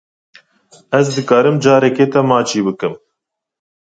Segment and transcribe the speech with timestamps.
[0.99, 2.93] Ez dikarim carekê te maçî bikim?